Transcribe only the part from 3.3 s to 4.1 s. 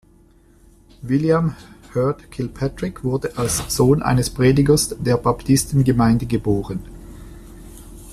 als Sohn